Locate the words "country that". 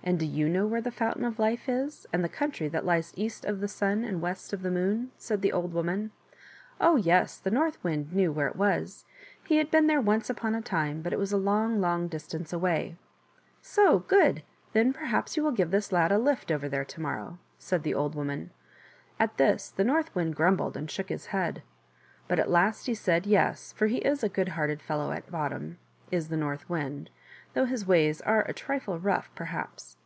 2.30-2.86